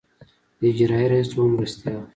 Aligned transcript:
د 0.59 0.61
اجرائیه 0.71 1.09
رییس 1.11 1.29
دوهم 1.33 1.51
مرستیال. 1.57 2.03